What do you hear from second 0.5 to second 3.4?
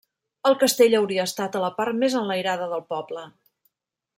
El castell hauria estat a la part més enlairada del poble.